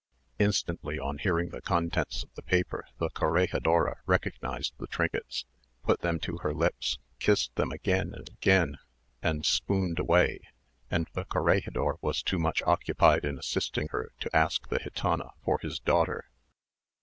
Instantly, 0.39 0.97
on 0.97 1.19
hearing 1.19 1.49
the 1.49 1.61
contents 1.61 2.23
of 2.23 2.33
the 2.33 2.41
paper, 2.41 2.87
the 2.97 3.11
corregidora 3.11 3.99
recognised 4.07 4.73
the 4.79 4.87
trinkets, 4.87 5.45
put 5.83 5.99
them 6.01 6.17
to 6.21 6.37
her 6.37 6.55
lips, 6.55 6.97
kissed 7.19 7.53
them 7.53 7.71
again 7.71 8.11
and 8.15 8.27
again, 8.29 8.79
and 9.21 9.45
swooned 9.45 9.99
away; 9.99 10.39
and 10.89 11.07
the 11.13 11.25
corregidor 11.25 11.97
was 12.01 12.23
too 12.23 12.39
much 12.39 12.63
occupied 12.63 13.23
in 13.23 13.37
assisting 13.37 13.89
her 13.89 14.11
to 14.19 14.35
ask 14.35 14.69
the 14.69 14.79
gitana 14.79 15.33
for 15.43 15.59
his 15.59 15.77
daughter. 15.79 16.25